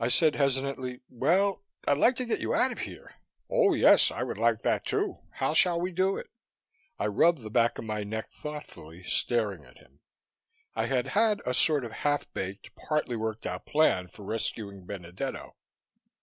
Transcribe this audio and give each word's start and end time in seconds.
I 0.00 0.08
said 0.08 0.36
hesitantly, 0.36 1.02
"Well, 1.10 1.64
I'd 1.86 1.98
like 1.98 2.16
to 2.16 2.24
get 2.24 2.40
you 2.40 2.54
out 2.54 2.72
of 2.72 2.78
here...." 2.78 3.12
"Oh, 3.50 3.74
yes. 3.74 4.10
I 4.10 4.22
would 4.22 4.38
like 4.38 4.62
that, 4.62 4.86
too. 4.86 5.18
How 5.32 5.52
shall 5.52 5.78
we 5.78 5.92
do 5.92 6.16
it?" 6.16 6.30
I 6.98 7.08
rubbed 7.08 7.42
the 7.42 7.50
back 7.50 7.76
of 7.78 7.84
my 7.84 8.04
neck 8.04 8.30
thoughtfully, 8.30 9.02
staring 9.02 9.66
at 9.66 9.76
him. 9.76 10.00
I 10.74 10.86
had 10.86 11.08
had 11.08 11.42
a 11.44 11.52
sort 11.52 11.84
of 11.84 11.92
half 11.92 12.32
baked, 12.32 12.74
partly 12.74 13.16
worked 13.16 13.44
out 13.46 13.66
plan 13.66 14.08
for 14.08 14.22
rescuing 14.24 14.86
Benedetto. 14.86 15.54